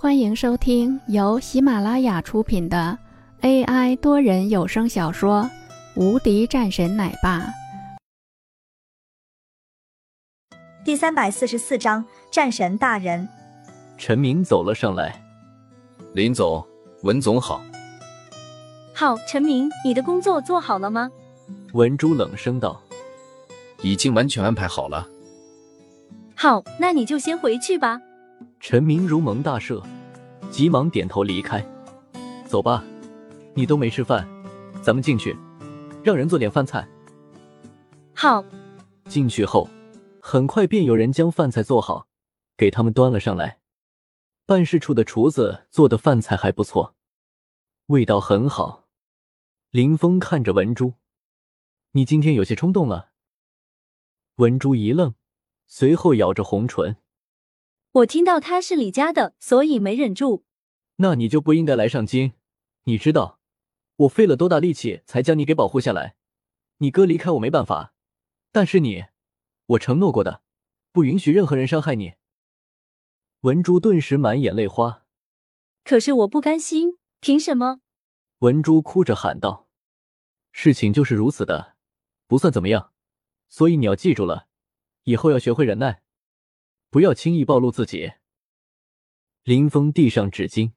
[0.00, 2.96] 欢迎收听由喜马拉雅出品的
[3.40, 5.42] AI 多人有声小说
[6.00, 7.40] 《无敌战神奶爸》
[10.84, 13.28] 第三百四十四章：战神大人。
[13.96, 15.20] 陈明走了上来，
[16.14, 16.64] 林总、
[17.02, 17.60] 文总好。
[18.94, 21.10] 好，陈明，你的工作做好了吗？
[21.72, 22.80] 文珠冷声道
[23.82, 25.08] ：“已经完全安排好了。”
[26.36, 28.00] 好，那你就先回去吧。
[28.60, 29.82] 陈明如蒙大赦，
[30.50, 31.64] 急忙点头离开。
[32.46, 32.84] 走吧，
[33.54, 34.26] 你都没吃饭，
[34.82, 35.36] 咱们进去，
[36.02, 36.86] 让人做点饭菜。
[38.14, 38.44] 好。
[39.08, 39.66] 进去后，
[40.20, 42.08] 很快便有人将饭菜做好，
[42.58, 43.60] 给他们端了上来。
[44.44, 46.94] 办事处的厨子做的饭菜还不错，
[47.86, 48.86] 味道很好。
[49.70, 50.94] 林峰看着文珠
[51.92, 53.12] ：“你今天有些冲动了。”
[54.36, 55.14] 文珠一愣，
[55.66, 56.96] 随后咬着红唇。
[57.92, 60.44] 我听到他是李家的，所以没忍住。
[60.96, 62.32] 那你就不应该来上京。
[62.84, 63.40] 你知道
[63.96, 66.16] 我费了多大力气才将你给保护下来？
[66.78, 67.94] 你哥离开我没办法，
[68.52, 69.06] 但是你，
[69.66, 70.42] 我承诺过的，
[70.92, 72.14] 不允许任何人伤害你。
[73.40, 75.06] 文珠顿时满眼泪花。
[75.82, 77.80] 可是我不甘心，凭什么？
[78.40, 79.68] 文珠哭着喊道
[80.52, 81.76] ：“事情就是如此的，
[82.26, 82.92] 不算怎么样，
[83.48, 84.46] 所以你要记住了，
[85.04, 86.02] 以后要学会忍耐。”
[86.90, 88.12] 不要轻易暴露自己。
[89.42, 90.72] 林峰递上纸巾，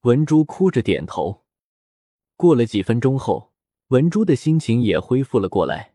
[0.00, 1.44] 文珠哭着点头。
[2.36, 3.52] 过了几分钟后，
[3.88, 5.94] 文珠的心情也恢复了过来。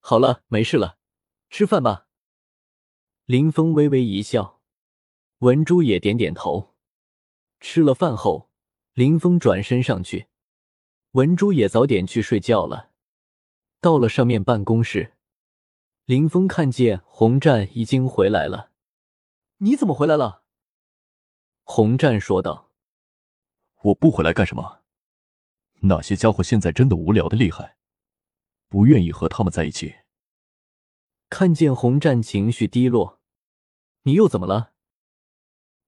[0.00, 0.98] 好了，没事了，
[1.50, 2.06] 吃饭吧。
[3.26, 4.62] 林峰微微一笑，
[5.40, 6.74] 文珠也点点头。
[7.60, 8.50] 吃了饭后，
[8.94, 10.28] 林峰转身上去，
[11.10, 12.92] 文珠也早点去睡觉了。
[13.80, 15.17] 到了上面办公室。
[16.08, 18.72] 林峰看见洪战已经回来了，
[19.58, 20.42] 你怎么回来了？
[21.64, 22.70] 洪战说道
[23.84, 24.80] ：“我不回来干什么？
[25.82, 27.76] 那些家伙现在真的无聊的厉害，
[28.70, 29.96] 不愿意和他们在一起。”
[31.28, 33.20] 看见洪战情绪低落，
[34.04, 34.72] 你又怎么了？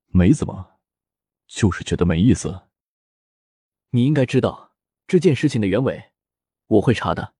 [0.09, 0.81] 没怎么，
[1.47, 2.69] 就是觉得没意思。
[3.93, 4.75] 你应该知道
[5.07, 6.13] 这件事情的原委，
[6.67, 7.33] 我会查的，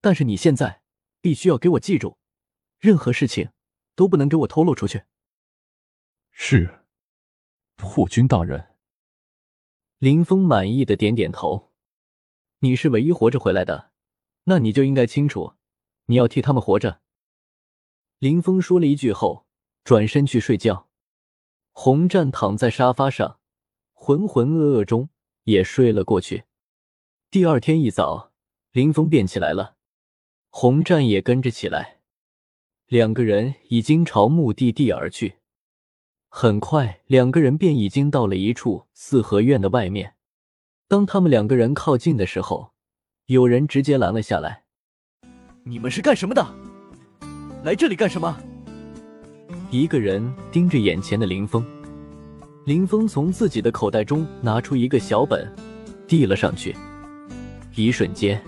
[0.00, 0.83] 但是你现在。
[1.24, 2.18] 必须要给我记住，
[2.78, 3.50] 任何事情
[3.94, 5.04] 都不能给我透露出去。
[6.30, 6.84] 是，
[7.82, 8.76] 护军大人。
[9.96, 11.72] 林峰满意的点点头。
[12.58, 13.90] 你是唯一活着回来的，
[14.44, 15.54] 那你就应该清楚，
[16.04, 17.00] 你要替他们活着。
[18.18, 19.46] 林峰说了一句后，
[19.82, 20.90] 转身去睡觉。
[21.72, 23.40] 洪战躺在沙发上，
[23.94, 25.08] 浑浑噩噩中
[25.44, 26.44] 也睡了过去。
[27.30, 28.34] 第二天一早，
[28.72, 29.78] 林峰便起来了。
[30.56, 31.96] 洪战也跟着起来，
[32.86, 35.34] 两个人已经朝目的地而去。
[36.28, 40.14] 很快，两个人便已经到了一处四合院的外面。
[40.86, 42.70] 当他们两个人靠近的时候，
[43.26, 44.62] 有人直接拦了下来
[45.66, 46.46] ：“你们是干什么的？
[47.64, 48.40] 来这里干什么？”
[49.72, 51.66] 一个人盯着眼前的林峰。
[52.64, 55.52] 林峰从自己的口袋中拿出一个小本，
[56.06, 56.76] 递了上去。
[57.74, 58.40] 一瞬间。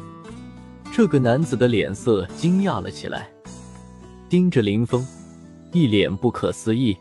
[0.97, 3.29] 这个男子的脸色惊讶了起来，
[4.31, 5.07] 盯着林峰，
[5.71, 6.97] 一脸不可思议。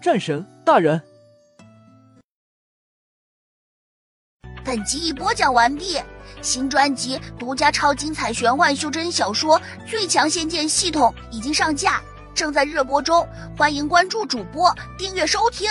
[0.00, 0.98] 战神大人，
[4.64, 6.00] 本集已播讲完毕，
[6.40, 12.00] 新专辑独家超精彩玄幻修真小说《最强仙剑系统》已经上架，
[12.34, 15.68] 正在热播中，欢迎关注主播，订阅收听。